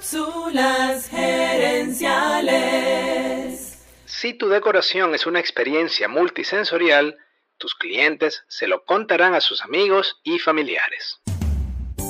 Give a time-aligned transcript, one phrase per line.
[0.00, 3.76] Cápsulas gerenciales.
[4.06, 7.18] Si tu decoración es una experiencia multisensorial,
[7.58, 11.20] tus clientes se lo contarán a sus amigos y familiares.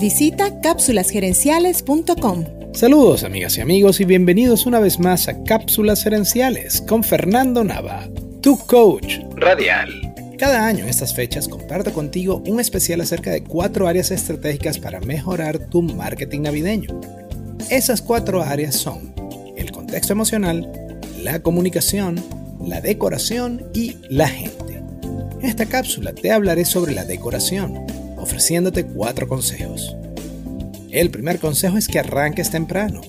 [0.00, 2.74] Visita cápsulasgerenciales.com.
[2.74, 8.06] Saludos amigas y amigos y bienvenidos una vez más a Cápsulas Gerenciales con Fernando Nava,
[8.40, 10.14] tu coach Radial.
[10.38, 15.00] Cada año en estas fechas comparto contigo un especial acerca de cuatro áreas estratégicas para
[15.00, 17.19] mejorar tu marketing navideño.
[17.70, 19.14] Esas cuatro áreas son
[19.56, 20.68] el contexto emocional,
[21.22, 22.20] la comunicación,
[22.66, 24.82] la decoración y la gente.
[25.40, 27.86] En esta cápsula te hablaré sobre la decoración,
[28.18, 29.94] ofreciéndote cuatro consejos.
[30.90, 33.02] El primer consejo es que arranques temprano.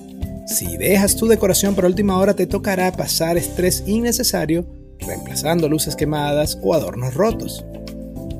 [0.45, 4.67] Si dejas tu decoración para última hora te tocará pasar estrés innecesario
[4.99, 7.65] reemplazando luces quemadas o adornos rotos.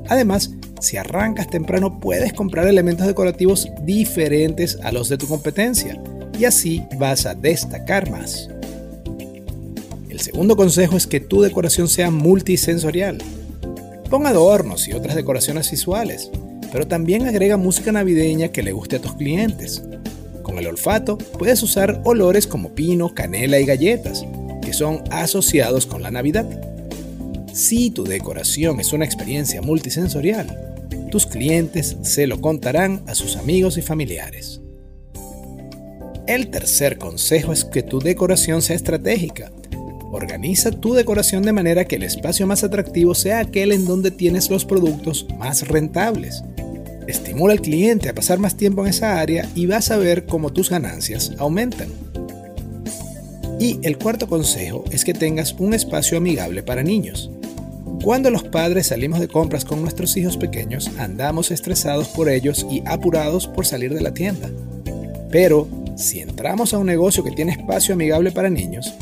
[0.08, 0.52] Además,
[0.82, 6.00] si arrancas temprano puedes comprar elementos decorativos diferentes a los de tu competencia
[6.38, 8.48] y así vas a destacar más.
[10.08, 13.18] El segundo consejo es que tu decoración sea multisensorial.
[14.10, 16.30] Pon adornos y otras decoraciones visuales,
[16.70, 19.82] pero también agrega música navideña que le guste a tus clientes.
[20.42, 24.24] Con el olfato puedes usar olores como pino, canela y galletas,
[24.60, 26.46] que son asociados con la Navidad.
[27.52, 30.71] Si tu decoración es una experiencia multisensorial,
[31.12, 34.62] tus clientes se lo contarán a sus amigos y familiares.
[36.26, 39.52] El tercer consejo es que tu decoración sea estratégica.
[40.10, 44.48] Organiza tu decoración de manera que el espacio más atractivo sea aquel en donde tienes
[44.48, 46.42] los productos más rentables.
[47.06, 50.50] Estimula al cliente a pasar más tiempo en esa área y vas a ver cómo
[50.50, 51.88] tus ganancias aumentan.
[53.60, 57.30] Y el cuarto consejo es que tengas un espacio amigable para niños.
[58.02, 62.82] Cuando los padres salimos de compras con nuestros hijos pequeños, andamos estresados por ellos y
[62.84, 64.50] apurados por salir de la tienda.
[65.30, 68.92] Pero si entramos a un negocio que tiene espacio amigable para niños,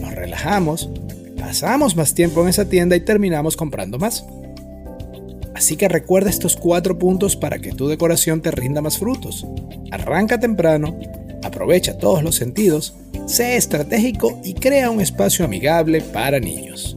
[0.00, 0.88] nos relajamos,
[1.36, 4.24] pasamos más tiempo en esa tienda y terminamos comprando más.
[5.56, 9.44] Así que recuerda estos cuatro puntos para que tu decoración te rinda más frutos.
[9.90, 10.96] Arranca temprano,
[11.42, 12.94] aprovecha todos los sentidos,
[13.26, 16.96] sé estratégico y crea un espacio amigable para niños.